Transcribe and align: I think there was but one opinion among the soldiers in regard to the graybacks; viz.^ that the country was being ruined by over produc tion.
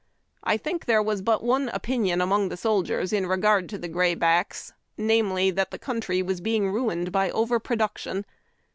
I 0.43 0.57
think 0.57 0.85
there 0.85 1.03
was 1.03 1.21
but 1.21 1.43
one 1.43 1.69
opinion 1.69 2.21
among 2.21 2.49
the 2.49 2.57
soldiers 2.57 3.13
in 3.13 3.27
regard 3.27 3.69
to 3.69 3.77
the 3.77 3.87
graybacks; 3.87 4.73
viz.^ 4.97 5.53
that 5.53 5.69
the 5.69 5.77
country 5.77 6.23
was 6.23 6.41
being 6.41 6.71
ruined 6.71 7.11
by 7.11 7.29
over 7.29 7.59
produc 7.59 7.99
tion. 7.99 8.25